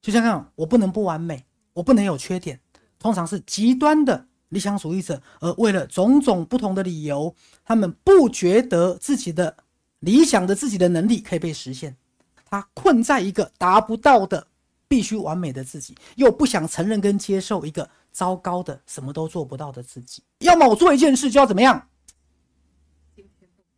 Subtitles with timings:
[0.00, 2.60] 就像这样，我不能不完美，我不能有缺点。
[2.98, 7.34] 通常是极端的理想主义者，而为了种种不同的理由，
[7.64, 9.56] 他们不觉得自己的
[10.00, 11.96] 理想的自己的能力可以被实现，
[12.44, 14.46] 他困在一个达不到的
[14.88, 20.22] 必须完美的自己，又不想承认跟接受一个糟糕的什么都做不到的自己。
[20.40, 21.88] 要么我做一件事就要怎么样？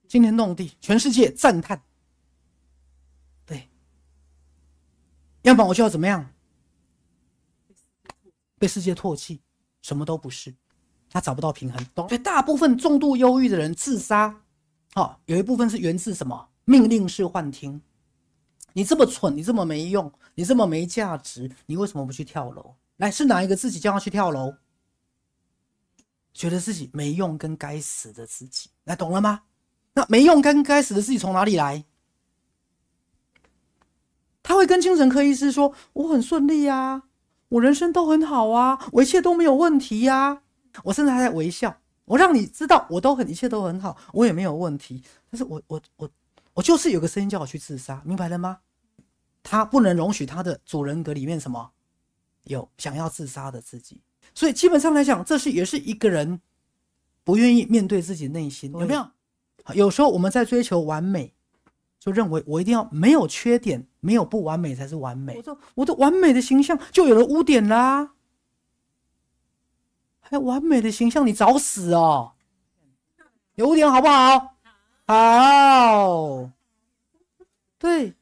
[0.08, 1.82] 惊天动地，全世界赞叹。
[3.46, 3.68] 对，
[5.42, 6.32] 要么我就要怎么样？
[8.58, 9.40] 被世界唾弃，
[9.82, 10.54] 什么都不是，
[11.10, 11.84] 他找不到平衡。
[12.08, 14.42] 所以大部分重度忧郁的人自杀，
[14.94, 16.48] 好，有一部分是源自什么？
[16.64, 17.82] 命令式幻听。
[18.72, 22.76] 你这么蠢，你这么没用，你这么没价值，你为什么不去跳楼？
[22.98, 24.54] 来，是哪一个自己叫他去跳楼？
[26.32, 29.42] 觉得自己没用跟该死的自己，来，懂了吗？
[29.92, 31.84] 那没用跟该死的自己从哪里来？
[34.42, 37.04] 他会跟精神科医师说：“我很顺利呀。”
[37.52, 40.40] 我人生都很好啊，我一切都没有问题呀，
[40.84, 41.76] 我甚至还在微笑。
[42.06, 45.02] 我让你知道，我都很一切都很好，我也没有问题。
[45.30, 46.08] 但是我我我
[46.54, 48.60] 我就是有个声音叫我去自杀，明白了吗？
[49.42, 51.70] 他不能容许他的主人格里面什么
[52.44, 54.00] 有想要自杀的自己，
[54.34, 56.40] 所以基本上来讲，这是也是一个人
[57.22, 59.06] 不愿意面对自己内心，有没有？
[59.74, 61.34] 有时候我们在追求完美。
[62.04, 65.36] 就认为我一定要没有缺点，没有不完美才是完美。
[65.36, 68.10] 我说我的完美的形象就有了污点啦，
[70.18, 72.32] 还有完美的形象，你找死哦！
[73.54, 74.56] 有污点好不好？
[75.06, 76.50] 好。
[77.78, 78.14] 对，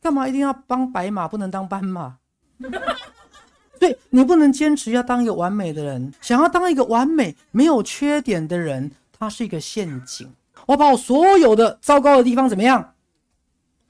[0.00, 2.18] 干嘛一定要当白马，不能当斑马？
[3.78, 10.34] 对你不能坚持要当一个完美的人，想要当一个完美没有缺点的人，它是一个陷阱。
[10.66, 12.94] 我把我所有的糟糕的地方怎么样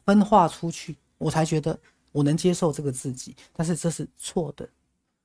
[0.04, 1.78] 分化出去，我才觉得
[2.12, 3.34] 我能接受这个自己。
[3.54, 4.68] 但是这是错的，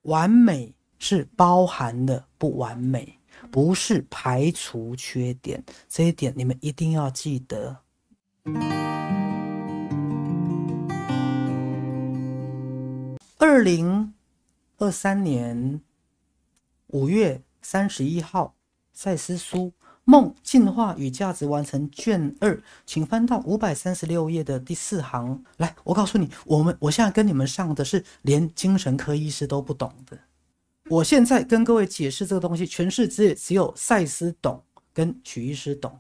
[0.03, 3.19] 完美是包含的不完美，
[3.51, 5.61] 不是排除缺点。
[5.89, 7.79] 这一点你们一定要记得。
[13.37, 14.13] 二零
[14.77, 15.81] 二三年
[16.87, 18.55] 五月三十一号，
[18.93, 19.73] 赛斯书。
[20.03, 25.43] 梦进化与价值完成卷二，请翻到五百三十六页的第四行。
[25.57, 30.17] 来，我告诉你，我们我现在跟你们上的是连精神科医师都不懂的。
[30.89, 35.99] 我现在跟各位解释这个东西，全世界只有赛斯懂，跟许医师懂。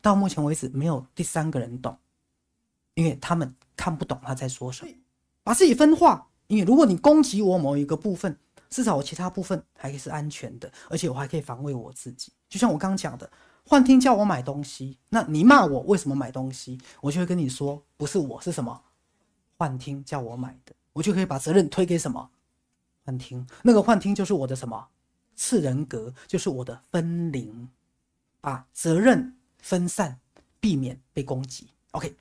[0.00, 1.98] 到目前为止，没有第三个人懂，
[2.94, 4.92] 因为他们看不懂他在说什么。
[5.42, 8.38] 把自己分化，因为如果你攻击我某一个部分。
[8.70, 12.30] 至少我其他部分还是安全的，而且我还可以防卫我自己。
[12.48, 13.30] 就像我刚刚讲的，
[13.64, 18.82] 幻听叫我买东西，那你骂我为什么买东西，我就会跟你说，不是我是什么
[19.56, 22.30] 幻听叫我买的，我就可以把责任推给什么
[23.04, 23.46] 幻听。
[23.62, 24.88] 那个幻听就是我的什么
[25.34, 27.68] 次人格，就是我的分灵，
[28.40, 30.18] 把责任分散，
[30.60, 31.68] 避免被攻击。
[31.90, 32.16] OK，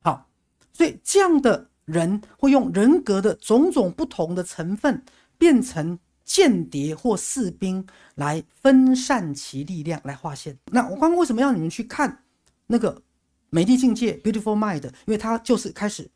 [0.00, 0.26] 好，
[0.72, 5.04] 所以这样的人会用人格的种种不同的成分。
[5.40, 5.96] 变成
[6.28, 7.84] 间谍或士兵
[8.16, 10.56] 来分散其力量来划线。
[10.66, 12.22] 那我刚刚为什么要你们去看
[12.66, 13.02] 那个
[13.48, 14.84] 美丽境界 （Beautiful Mind）？
[14.84, 16.08] 因为他就是开始，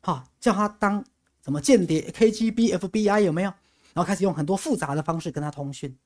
[0.00, 1.02] 哈，叫他当
[1.44, 3.50] 什么间谍 （KGB、FBI） 有没有？
[3.94, 5.96] 然后开始用很多复杂的方式跟他通讯，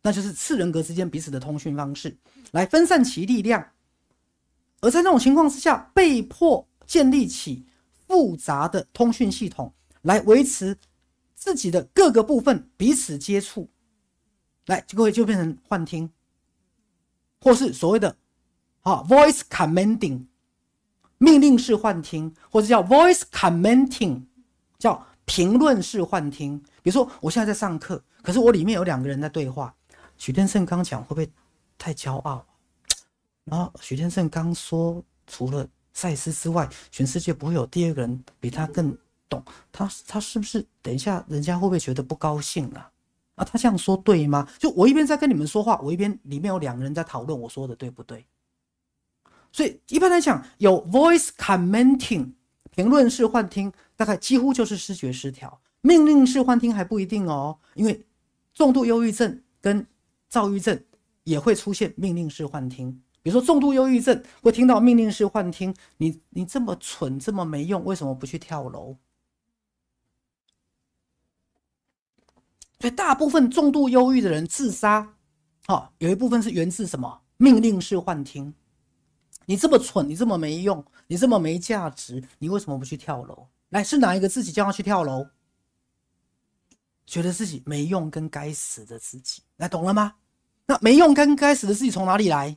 [0.00, 2.16] 那就是次人格之间彼此的通讯方式
[2.52, 3.72] 来分散其力量。
[4.80, 7.66] 而在那种情况之下，被迫建立起
[8.08, 9.70] 复杂的通讯系统
[10.00, 10.74] 来维持。
[11.46, 13.70] 自己的各个部分彼此接触，
[14.66, 16.10] 来，各位就变成幻听，
[17.40, 18.16] 或是所谓的
[18.80, 20.26] 啊 voice commanding
[21.18, 24.24] 命令式幻听，或者叫 voice commenting
[24.76, 26.58] 叫评论式幻听。
[26.82, 29.72] 比如说，我现在在上课，可是我里面有两个人在对话。
[30.18, 31.30] 许天胜刚讲会不会
[31.78, 32.44] 太骄傲？
[33.46, 38.98] 然后许天胜刚说，除了赛斯之外，全世界不会有第二个人比他更。
[39.28, 39.42] 懂
[39.72, 42.90] 他，他是不是等一下人家会不会觉得不高兴啊？
[43.36, 44.48] 啊，他这样说对吗？
[44.58, 48.24] 就我一边在跟你们说话，我一边里面有两个人在讨论我说的对不对？
[49.52, 52.32] 所以一般来讲，有 voice commenting
[52.70, 55.60] 评论式幻听，大概几乎就是视觉失调。
[55.80, 58.04] 命令式幻听还不一定哦，因为
[58.54, 59.86] 重度忧郁症跟
[60.28, 60.78] 躁郁症
[61.24, 62.90] 也会出现命令式幻听。
[63.22, 68.96] 比如说重度忧郁症会听到命令式幻听，你你这么蠢，这么没用，为什么不去跳楼？
[72.80, 75.14] 所以大部分重度忧郁的人自杀，
[75.68, 77.22] 哦，有一部分是源自什么？
[77.38, 78.52] 命令式幻听。
[79.46, 83.46] 你这么蠢，你这么没用，你这么没价值，你为什么不去跳楼？
[83.68, 85.26] 来，是哪一个自己叫他去跳楼？
[87.06, 90.14] 觉得自己没用跟该死的自己，来，懂了吗？
[90.66, 92.56] 那没用跟该死的自己从哪里来？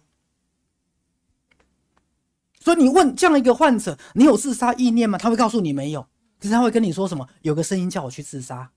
[2.60, 5.18] 所以你问这样一个患者，你有自杀意念吗？
[5.18, 6.02] 他会告诉你没有，
[6.40, 7.28] 可是他会跟你说什么？
[7.44, 8.72] 有个声音叫我去自杀，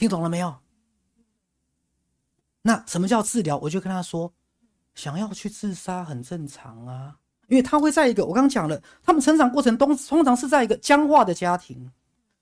[0.00, 0.56] 听懂了没有？
[2.62, 3.58] 那什么叫治疗？
[3.58, 4.32] 我就跟他说，
[4.94, 7.18] 想要去自杀很正常啊，
[7.48, 11.92] 因为他会在一个我刚刚讲了，他们成长过程中通常是在一个僵化的家庭，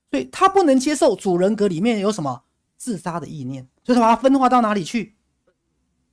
[0.09, 2.45] 所以他不能接受主人格里面有什么
[2.77, 5.17] 自杀的意念，所以他把它分化到哪里去？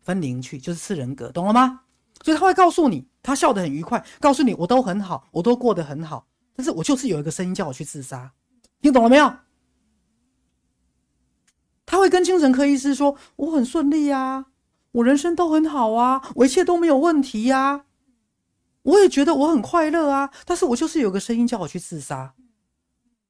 [0.02, 1.82] 分灵去，就是次人格，懂了吗？
[2.24, 6.26] 所以他会告诉你，他笑得很愉快，告诉你我都很好，我都过得很好，
[6.56, 8.32] 但是我就是有一个声音叫我去自杀，
[8.80, 9.32] 听懂了没有？
[11.96, 14.44] 他会跟精神科医师说：“我很顺利呀，
[14.92, 17.86] 我人生都很好啊，我一切都没有问题呀，
[18.82, 20.30] 我也觉得我很快乐啊。
[20.44, 22.34] 但是我就是有个声音叫我去自杀。”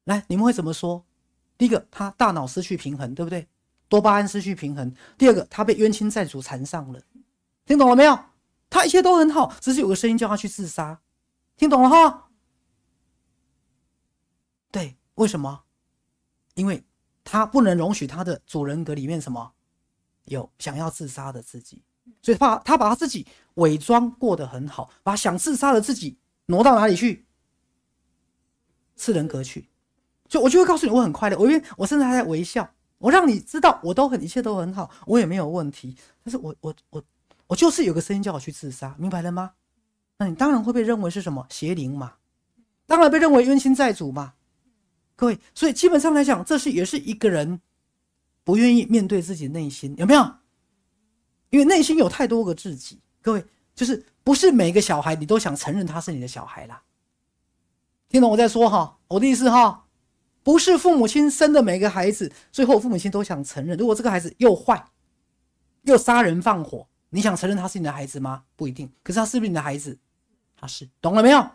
[0.02, 1.06] 来，你们会怎么说？
[1.56, 3.46] 第一个，他大脑失去平衡，对不对？
[3.88, 4.92] 多巴胺失去平衡。
[5.16, 7.00] 第二个，他被冤亲债主缠上了，
[7.66, 8.19] 听懂了没有？
[8.69, 11.00] 他一切都很好，只是有个声音叫他去自杀，
[11.56, 12.30] 听懂了哈？
[14.72, 15.62] 对，为什么？
[16.56, 16.82] 因为。
[17.28, 19.52] 他不能容许他的主人格里面什么
[20.26, 21.82] 有想要自杀的自己，
[22.23, 27.26] 所以怕他把他自己伪装过得很好，把想自杀的自己挪到哪里去？
[28.94, 29.69] 次人格去，
[30.28, 37.02] 就我就会告诉你我很快乐，我因为我甚至还在微笑，我让你知道我都很一切都很好，我也没有问题，但是我我我
[37.49, 39.52] 我就是有个声音叫我去自杀，明白了吗？
[40.19, 42.14] 那你当然会被认为是什么邪灵嘛，
[42.87, 44.34] 当然被认为冤亲债主嘛。
[45.16, 47.60] 各位，所以基本上来讲，这是也是一个人
[48.44, 50.34] 不愿意面对自己内心，有没有？
[51.50, 53.00] 因为内心有太多个自己。
[53.22, 56.82] 各位，就是不是每个小孩你都想承认他是你的小孩啦？
[58.08, 58.98] 听懂我在说哈？
[59.08, 59.86] 我的意思哈，
[60.42, 63.76] 不是父母亲生的每个孩子，最后父母亲都想承认。
[63.78, 64.84] 如果这个孩子又坏
[65.82, 68.44] 又杀人放火，你想承认他是你的孩子吗？
[68.54, 68.92] 不一定。
[69.02, 69.98] 可是他是不是你的孩子？
[70.56, 71.48] 他是，懂了没有？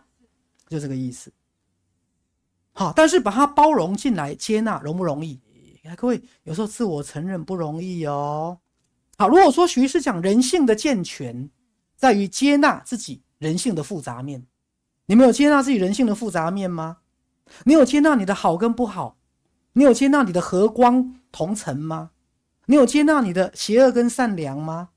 [0.67, 1.31] 就这个意思。
[2.81, 5.39] 好，但是把它包容进来、接纳容不容易？
[5.95, 8.57] 各位，有时候自我承认不容易哦。
[9.19, 11.47] 好，如果说徐师讲人性的健全，
[11.95, 14.47] 在于接纳自己人性的复杂面，
[15.05, 16.97] 你没有接纳自己人性的复杂面吗？
[17.65, 19.19] 你有接纳你的好跟不好？
[19.73, 22.09] 你有接纳你的和光同尘吗？
[22.65, 24.89] 你有接纳你的邪恶跟善良吗？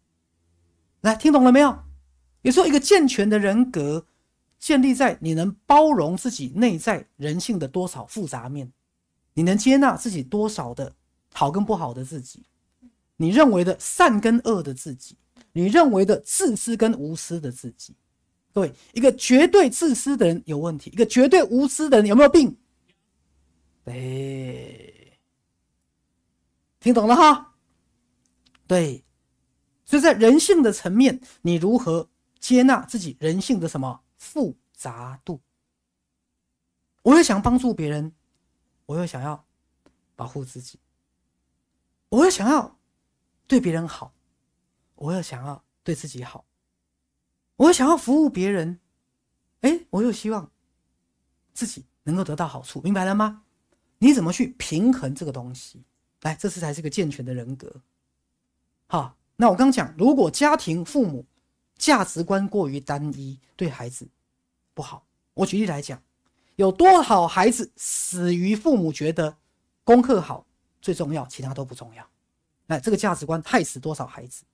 [1.02, 1.80] 来，听懂了没有？
[2.40, 4.06] 有时候一个健全的人格。
[4.64, 8.72] 建立在你能包容自己内在人性的多少复杂面，
[9.34, 10.90] 你能接纳自己多少的
[11.34, 12.46] 好跟不好的自己，
[13.18, 15.18] 你认为的善跟恶的自己，
[15.52, 17.94] 你认为的自私跟无私的自己。
[18.54, 22.56] 各位，一个绝对自私的人有问题，一个绝对无私的人有没有病？
[23.84, 25.18] 对，
[26.80, 27.52] 听懂了哈？
[28.66, 29.04] 对，
[29.84, 32.08] 所以在人性的层面，你如何
[32.40, 34.00] 接纳自己人性的什么？
[34.24, 35.38] 复杂度，
[37.02, 38.10] 我也想帮助别人，
[38.86, 39.44] 我又想要
[40.16, 40.80] 保护自己，
[42.08, 42.78] 我又想要
[43.46, 44.14] 对别人好，
[44.94, 46.46] 我又想要对自己好，
[47.56, 48.80] 我又想要服务别人，
[49.60, 50.50] 哎，我又希望
[51.52, 53.44] 自己能够得到好处，明白了吗？
[53.98, 55.84] 你怎么去平衡这个东西？
[56.22, 57.70] 来，这次才是个健全的人格。
[58.86, 61.26] 好，那我刚讲，如果家庭父母。
[61.76, 64.08] 价值观过于单一，对孩子
[64.74, 65.06] 不好。
[65.32, 66.02] 我举例来讲，
[66.56, 69.36] 有多少孩子死于父母觉得
[69.82, 70.44] 功课好
[70.82, 72.06] 最重要，其他都不重要。
[72.66, 74.44] 哎，这个价值观害死多少孩子？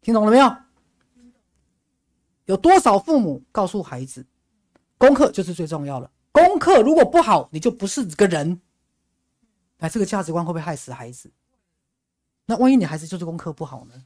[0.00, 0.56] 听懂了没有？
[2.46, 4.24] 有多少父母告诉孩子，
[4.98, 8.60] 功课就是最重要的，功课如果不好，你就不是个人。
[9.78, 11.30] 哎，这个价值观会不会害死孩子？
[12.46, 14.04] 那万一你孩子就是功课不好呢？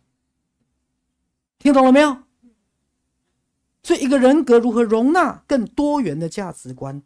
[1.58, 2.16] 听懂了没有？
[3.82, 7.02] 所以一个人格如何容纳更多元的价值观，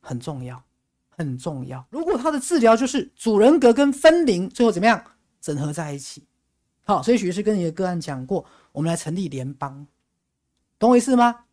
[0.00, 0.62] 很重要，
[1.08, 1.84] 很重要。
[1.90, 5.02] 如果他的治疗就是主人格跟分灵，最后怎么样
[5.40, 6.24] 整合在一起？
[6.84, 9.86] 好，所以许是跟你的个案讲过，我们来成立联邦，
[10.78, 11.44] 懂我意思吗？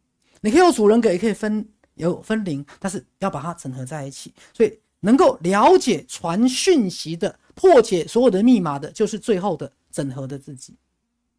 [0.41, 4.33] 你可以有主人格，也可以分有分灵，但是要把它整合在一起。
[4.53, 10.75] 所以能够了解传讯息的、破解所有的密码的，就是最后的整合的自己。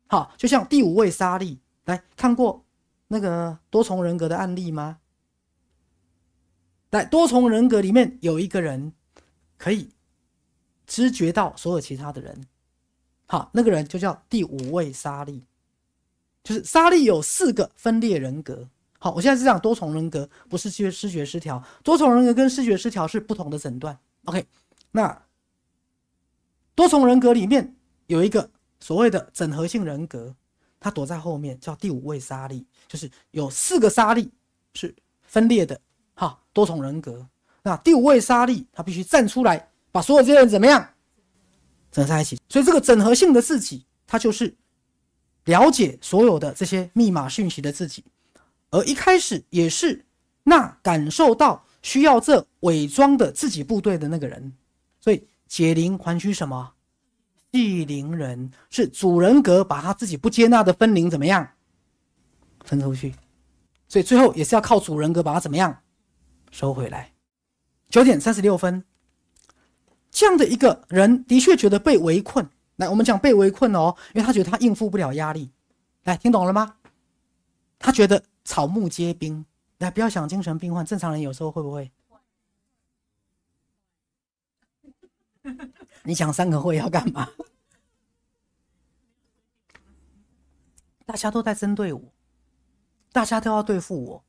[0.07, 2.64] 好，就像第五位沙利，来看过
[3.12, 4.99] 那个多重人格的案例吗？
[6.90, 8.93] 来，多重人格里面有一个人
[9.59, 9.90] 可以
[10.87, 12.47] 知觉到所有其他的人。
[13.26, 15.45] 好，那个人就叫第五位沙利，
[16.45, 18.69] 就是沙利有四个分裂人格，
[19.00, 21.62] 好，我现在是讲多重人格，不是视视觉失调。
[21.83, 23.99] 多重人格跟视觉失调是不同的诊断。
[24.26, 24.47] OK，
[24.93, 25.25] 那
[26.76, 27.75] 多重人格里面
[28.07, 30.37] 有一个所谓的整合性人格，
[30.81, 34.33] 他躲在后面，叫第五位沙粒，就是有四个沙粒
[34.75, 35.79] 是分裂的。
[36.15, 37.27] 哈，多重人格，
[37.63, 40.87] 那第五位沙粒，他必须站出来，把所有这些人怎么样
[41.93, 42.39] 整合在一起。
[42.49, 44.55] 所以这个整合性的自己，他就是
[45.45, 48.05] 了解所有的这些密码讯息的自己。
[48.71, 50.05] 而一开始也是
[50.43, 54.53] 那感受到需要这伪装的自己部队的那个人，
[55.01, 56.73] 所以解铃还须什么
[57.50, 61.49] 地灵人，是主人格把他自己不接纳的分灵怎么样
[62.64, 63.14] 分出去，
[63.88, 65.76] 所以最后也是要靠主人格把他怎么样
[66.50, 67.12] 收回来。
[67.88, 68.85] 九点三十六分，
[70.11, 72.49] 这样的一个人的确觉得被围困。
[72.76, 75.50] 来，我们讲被围困哦，因为他觉得他应付不了压力。
[76.04, 76.76] 来，听懂了吗？
[77.78, 78.23] 他觉得。
[78.42, 79.45] 草木皆兵，
[79.78, 81.92] 来不要想精神病患，正常人有时候会不会？
[86.04, 87.28] 你想三个会要干嘛？
[91.04, 92.12] 大家都在针对我，
[93.12, 94.25] 大家都要对付我，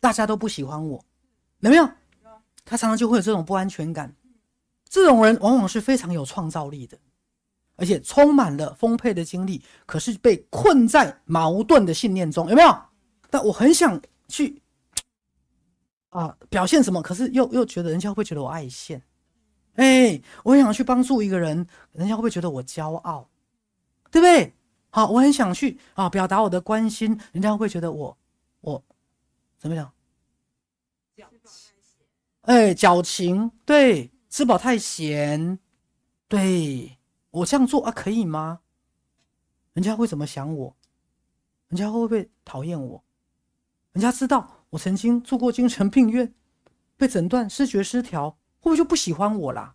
[0.00, 1.04] 大家都不喜欢我，
[1.60, 1.88] 有没有？
[2.64, 4.14] 他常常就会有这种不安全感。
[4.88, 6.98] 这种人往往是非常有创造力的，
[7.76, 12.82] 而且充满了丰沛的精力，可是被困在矛盾的信念中，有没有？
[13.30, 14.62] 但我很想去
[16.10, 19.02] 啊表现什么，可是又又觉得人家会不会觉得我爱现？
[19.76, 23.28] 哎，我很想去帮助一个人，人家会不会觉得我骄傲？
[24.10, 24.52] 对不对？
[24.90, 28.18] 好，我很想去啊表达我的关心，人家会不会觉得我
[28.60, 28.82] 我
[29.58, 29.92] 怎么讲？
[32.42, 33.50] 哎，矫情。
[33.64, 35.58] 对，吃饱太闲。
[36.28, 36.96] 对
[37.30, 38.60] 我这样做啊，可以吗？
[39.74, 40.76] 人家会怎么想我？
[41.68, 43.02] 人家会不会讨厌我？
[43.92, 46.32] 人家知道我曾经住过精神病院，
[46.96, 49.74] 被诊断视觉失调，不会就不喜欢我啦？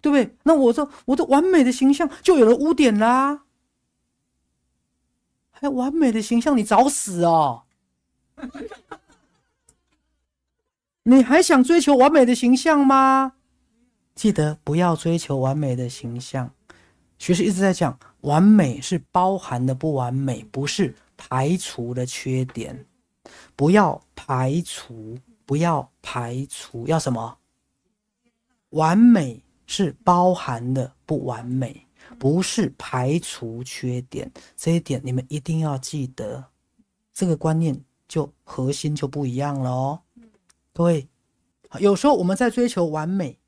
[0.00, 0.34] 对不对？
[0.44, 3.42] 那我这我的完美的形象就有了污点啦。
[5.50, 7.64] 还完美的形象，你找死哦！
[11.04, 13.34] 你还想追求完美的形象吗？
[14.14, 16.50] 记得不要追求完美的形象。
[17.18, 22.86] 学士一直在讲，完美是包含的不完美，不是排除的缺点。
[23.54, 27.36] 不要排除，不要排除，要什么？
[28.76, 31.86] 完美是包含的不完美，
[32.18, 34.30] 不是排除缺点。
[34.56, 36.44] 这一点你们一定要记得，
[37.12, 40.02] 这个观念就核心就不一样了哦。
[40.72, 41.08] 各位，
[41.80, 43.38] 有时候我们在追求完美，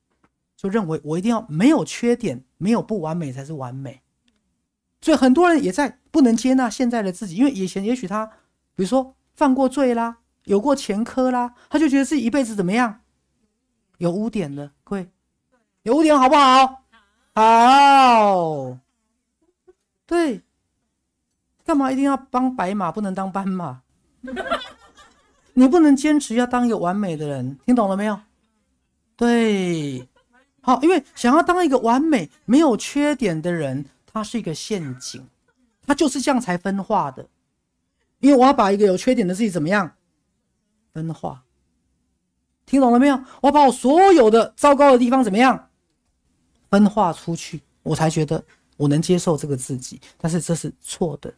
[0.56, 4.02] 就认为我一定要没有缺点，没有不完美才是完美。
[5.00, 8.26] 所以很多人也在不能接纳现在的自己，因为以前也许他，
[8.74, 9.14] 比如说。
[9.38, 13.02] 犯过罪啦，有过前科啦，他就觉得自己一辈子怎么样，
[13.98, 15.08] 有污点的，各位，
[15.88, 16.82] 有点好不好？
[17.34, 18.78] 好，
[20.06, 20.42] 对，
[21.64, 23.80] 干嘛一定要当白马，不能当斑马？
[25.54, 28.20] 你不能坚持要当一个完美的人，听懂了没有？
[29.16, 30.06] 对，
[30.60, 35.26] 好，因为想要当一个完美、没有缺点的人，他是一个陷阱，
[35.86, 37.26] 他就是这样才分化的。
[38.18, 39.90] 因为我要把一个有缺点的自己怎么样
[40.92, 41.44] 分化？
[42.66, 43.18] 听懂了没有？
[43.40, 45.67] 我把我所有的糟糕的地方怎么样
[46.70, 48.42] 分化出去，我才觉得
[48.76, 50.00] 我能接受这个自己。
[50.16, 51.32] 但是这是错的，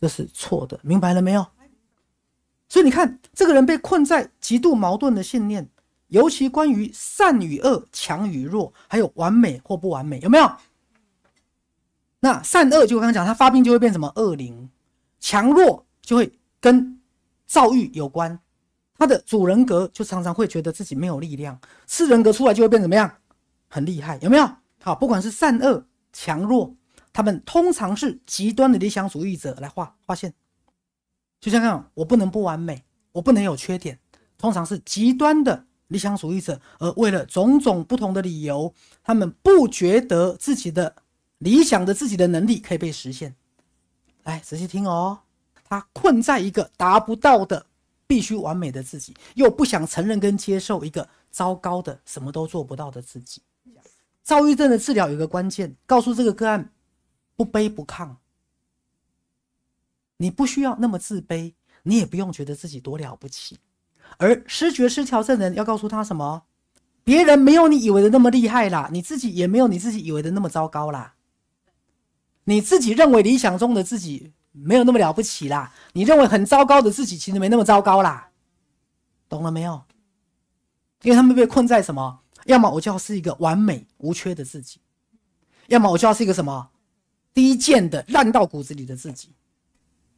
[0.00, 1.46] 这是错的，明白了没有？
[2.68, 5.68] 所以你看，这个人被困在极度矛盾的信念，
[6.08, 10.50] 尤其关于善与恶、强与弱，还有完美或不完美，有没有？
[12.20, 14.68] 那善恶就我刚刚讲，他发病就会变什么恶灵，
[15.20, 15.84] 强弱。
[16.04, 17.00] 就会跟
[17.46, 18.38] 躁郁有关，
[18.98, 23.10] 他的主人格就常常会觉得自己没有力量，次人格出来就会变怎么样？
[23.68, 24.46] 很厉害，有没有？
[24.84, 26.76] 好，不管是善恶强弱，
[27.10, 30.34] 他们通常是极端的理想主义者来画画线。
[31.40, 33.98] 就像这样，我不能不完美，我不能有缺点，
[34.36, 40.96] 通常是极端的理想主义者，而为了种种不同的理由，他们不觉得自己的
[41.38, 43.34] 理想的自己的能力可以被实现。
[44.24, 45.20] 来，仔细听哦。
[45.66, 47.64] 他困在一个达不到的、
[48.06, 53.40] 必须完美的自己，又不想承认跟接受一个糟糕的、什么都做不到的自己。
[54.24, 56.72] 躁郁症的治疗有个关键，告诉这个个案：
[57.36, 58.16] 不卑不亢。
[60.16, 61.52] 你不需要那么自卑，
[61.84, 63.58] 你也不用觉得自己多了不起。
[64.16, 66.42] 而失觉失调症人要告诉他什么？
[67.04, 71.14] 别人没有你以为的那么厉害啦，你自己也没有你自己以为的那么糟糕啦。
[72.44, 74.32] 你自己认为理想中的自己。
[74.56, 75.72] 没有那么了不起啦。
[75.94, 78.30] 你认为很糟糕的自己，其实没那么糟糕啦，
[79.28, 79.82] 懂了没有？
[81.02, 82.20] 因为他们被困在什么？
[82.44, 84.80] 要么我就要是一个完美无缺的自己，
[85.68, 86.70] 要么我就要是一个什么
[87.32, 89.32] 低贱的烂到骨子里的自己。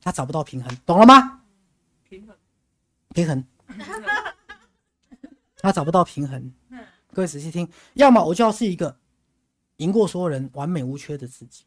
[0.00, 1.42] 他找不到平衡，懂了吗？
[2.09, 2.37] 平衡，
[3.14, 3.45] 平衡。
[5.56, 6.52] 他找不到平衡。
[7.12, 8.97] 各位仔细听，要么我就要是一个
[9.78, 11.64] 赢过所有人、完美无缺的自己，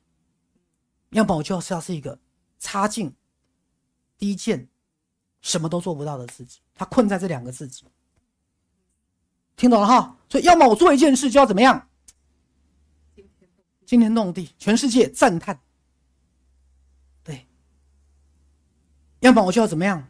[1.10, 2.18] 要么我就要是要是一个
[2.60, 3.14] 差劲、
[4.18, 4.70] 低贱、
[5.42, 6.60] 什么都做不到的自己。
[6.76, 7.84] 他困在这两个自己，
[9.60, 10.16] 听懂了哈？
[10.30, 11.90] 所以，要么我做一件事就要怎么样？
[13.86, 15.60] 惊天动地，全世界赞叹。
[17.22, 17.46] 对
[19.20, 20.10] 要么我就要怎么样？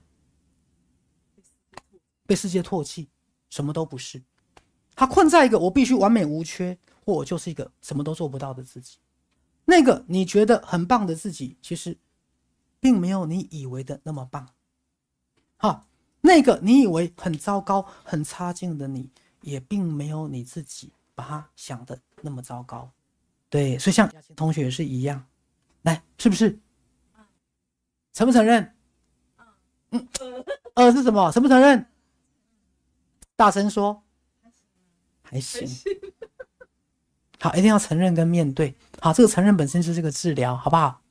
[2.27, 3.09] 被世界唾弃，
[3.49, 4.21] 什么都不是。
[4.93, 8.99] 他困在一个我必须完美无缺，或我就是一个什么都做不到的自己。
[9.65, 11.97] 那个你觉得很棒的自己，其实
[12.79, 14.47] 并没有你以为的那么棒。
[15.57, 15.87] 好，
[16.21, 19.09] 那个你以为很糟糕、很差劲的你，
[19.41, 22.89] 也并没有你自己把它想的那么糟糕。
[23.49, 25.25] 对，所以像同学是一样，
[25.81, 26.57] 来，是不是？
[28.13, 28.75] 承不承认？
[29.91, 30.07] 嗯，
[30.75, 31.31] 呃，是什么？
[31.31, 31.85] 承不承认？
[33.35, 34.03] 大声说，
[35.23, 35.67] 还行，
[37.39, 38.75] 好，一定要承认跟面对。
[38.99, 41.01] 好，这个承认本身是这个治疗，好不好？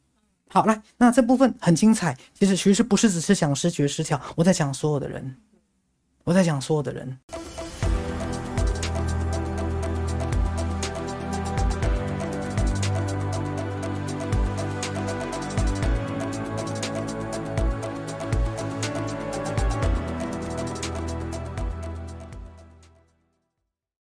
[0.50, 2.16] 好，来，那这部分很精彩。
[2.35, 5.40] 其实，其实不是只是讲失觉失调，我在讲所有的人，
[6.25, 7.18] 我在讲所有的人。